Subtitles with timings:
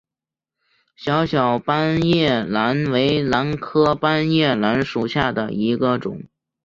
[0.95, 6.23] 小小斑叶兰为兰科斑叶兰属下的一个种。